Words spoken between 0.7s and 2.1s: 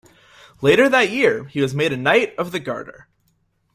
that year he was made a